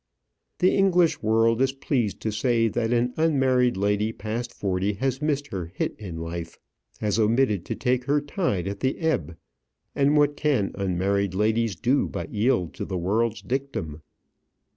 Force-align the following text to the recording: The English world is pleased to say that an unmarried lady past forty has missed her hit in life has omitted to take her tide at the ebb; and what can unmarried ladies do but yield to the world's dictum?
The 0.57 0.75
English 0.75 1.21
world 1.21 1.61
is 1.61 1.73
pleased 1.73 2.21
to 2.21 2.31
say 2.31 2.67
that 2.69 2.91
an 2.91 3.13
unmarried 3.17 3.77
lady 3.77 4.11
past 4.11 4.51
forty 4.51 4.93
has 4.93 5.21
missed 5.21 5.49
her 5.49 5.71
hit 5.75 5.93
in 5.99 6.17
life 6.17 6.57
has 7.01 7.19
omitted 7.19 7.65
to 7.65 7.75
take 7.75 8.05
her 8.05 8.19
tide 8.19 8.67
at 8.67 8.79
the 8.79 8.97
ebb; 8.97 9.35
and 9.93 10.17
what 10.17 10.35
can 10.35 10.71
unmarried 10.73 11.35
ladies 11.35 11.75
do 11.75 12.07
but 12.09 12.33
yield 12.33 12.73
to 12.73 12.85
the 12.85 12.97
world's 12.97 13.43
dictum? 13.43 14.01